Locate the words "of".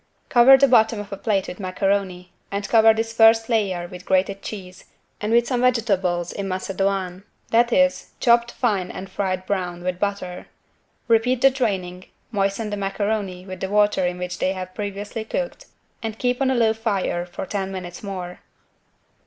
0.99-1.13